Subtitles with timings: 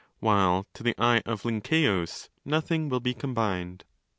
[0.19, 3.85] while to the eye of Lynkeus 15 nothing will be 'combined'.)